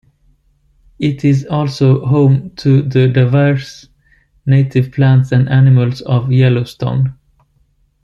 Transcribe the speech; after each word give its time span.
It 0.97 1.23
is 1.23 1.45
also 1.45 2.03
home 2.07 2.55
to 2.55 2.81
the 2.81 3.07
diverse 3.07 3.87
native 4.47 4.91
plants 4.91 5.31
and 5.31 5.47
animals 5.47 6.01
of 6.01 6.31
Yellowstone. 6.31 7.15